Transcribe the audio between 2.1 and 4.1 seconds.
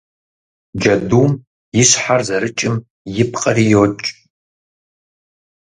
зэрыкӀым ипкъри йокӀ.